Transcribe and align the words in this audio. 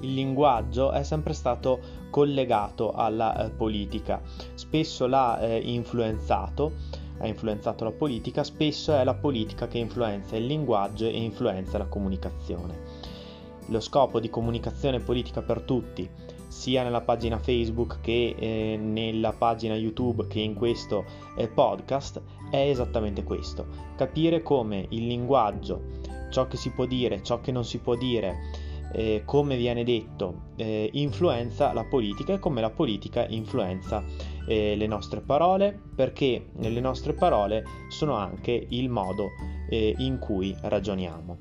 il 0.00 0.14
linguaggio 0.14 0.92
è 0.92 1.02
sempre 1.02 1.32
stato 1.32 1.80
collegato 2.10 2.92
alla 2.92 3.46
eh, 3.46 3.50
politica, 3.50 4.20
spesso 4.54 5.06
l'ha 5.06 5.40
eh, 5.40 5.58
influenzato, 5.58 6.72
ha 7.18 7.26
influenzato 7.26 7.84
la 7.84 7.92
politica, 7.92 8.44
spesso 8.44 8.94
è 8.94 9.04
la 9.04 9.14
politica 9.14 9.66
che 9.66 9.78
influenza 9.78 10.36
il 10.36 10.46
linguaggio 10.46 11.06
e 11.06 11.16
influenza 11.16 11.78
la 11.78 11.86
comunicazione. 11.86 13.06
Lo 13.66 13.80
scopo 13.80 14.20
di 14.20 14.30
comunicazione 14.30 15.00
politica 15.00 15.42
per 15.42 15.62
tutti, 15.62 16.08
sia 16.48 16.82
nella 16.82 17.02
pagina 17.02 17.38
Facebook 17.38 18.00
che 18.00 18.34
eh, 18.38 18.76
nella 18.76 19.32
pagina 19.32 19.74
YouTube 19.74 20.26
che 20.26 20.40
in 20.40 20.54
questo 20.54 21.04
eh, 21.36 21.48
podcast, 21.48 22.22
è 22.50 22.56
esattamente 22.56 23.22
questo, 23.22 23.66
capire 23.96 24.42
come 24.42 24.86
il 24.90 25.06
linguaggio, 25.06 25.82
ciò 26.30 26.46
che 26.46 26.56
si 26.56 26.70
può 26.70 26.86
dire, 26.86 27.22
ciò 27.22 27.40
che 27.40 27.52
non 27.52 27.64
si 27.64 27.78
può 27.78 27.94
dire, 27.94 28.36
eh, 28.92 29.22
come 29.24 29.56
viene 29.56 29.84
detto, 29.84 30.52
eh, 30.56 30.88
influenza 30.94 31.72
la 31.72 31.84
politica 31.84 32.34
e 32.34 32.38
come 32.38 32.60
la 32.60 32.70
politica 32.70 33.26
influenza 33.28 34.02
eh, 34.46 34.76
le 34.76 34.86
nostre 34.86 35.20
parole, 35.20 35.78
perché 35.94 36.50
le 36.56 36.80
nostre 36.80 37.12
parole 37.12 37.64
sono 37.88 38.14
anche 38.14 38.66
il 38.70 38.88
modo 38.88 39.28
eh, 39.68 39.94
in 39.98 40.18
cui 40.18 40.54
ragioniamo. 40.60 41.36